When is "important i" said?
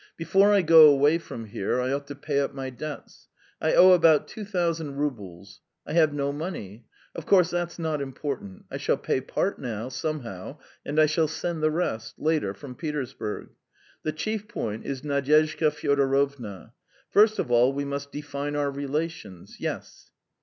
8.01-8.77